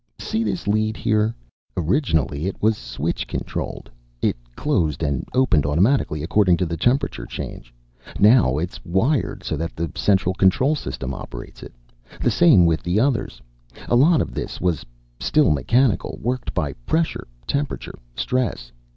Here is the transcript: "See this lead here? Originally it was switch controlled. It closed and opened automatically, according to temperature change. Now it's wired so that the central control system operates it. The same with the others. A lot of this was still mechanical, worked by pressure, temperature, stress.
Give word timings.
"See 0.17 0.43
this 0.43 0.67
lead 0.67 0.97
here? 0.97 1.35
Originally 1.77 2.47
it 2.47 2.59
was 2.59 2.75
switch 2.75 3.27
controlled. 3.27 3.87
It 4.19 4.35
closed 4.55 5.03
and 5.03 5.27
opened 5.31 5.63
automatically, 5.63 6.23
according 6.23 6.57
to 6.57 6.65
temperature 6.75 7.27
change. 7.27 7.71
Now 8.19 8.57
it's 8.57 8.83
wired 8.83 9.43
so 9.43 9.55
that 9.57 9.75
the 9.75 9.91
central 9.93 10.33
control 10.33 10.73
system 10.73 11.13
operates 11.13 11.61
it. 11.61 11.75
The 12.19 12.31
same 12.31 12.65
with 12.65 12.81
the 12.81 12.99
others. 12.99 13.43
A 13.87 13.95
lot 13.95 14.21
of 14.21 14.33
this 14.33 14.59
was 14.59 14.83
still 15.19 15.51
mechanical, 15.51 16.17
worked 16.19 16.51
by 16.55 16.73
pressure, 16.87 17.27
temperature, 17.45 17.99
stress. 18.15 18.71